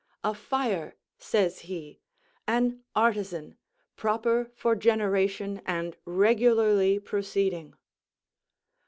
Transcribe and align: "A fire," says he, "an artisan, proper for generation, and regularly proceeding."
"A 0.23 0.33
fire," 0.33 0.95
says 1.19 1.59
he, 1.69 1.99
"an 2.47 2.83
artisan, 2.95 3.55
proper 3.95 4.49
for 4.55 4.75
generation, 4.75 5.61
and 5.67 5.95
regularly 6.05 6.97
proceeding." 6.97 7.75